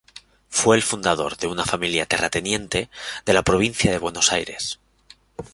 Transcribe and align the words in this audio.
Fue 0.49 0.75
el 0.77 0.81
fundador 0.81 1.37
de 1.37 1.45
una 1.45 1.63
familia 1.63 2.07
terrateniente 2.07 2.89
de 3.23 3.33
la 3.33 3.43
Provincia 3.43 3.91
de 3.91 3.99
Buenos 3.99 4.31
Aires. 4.31 4.79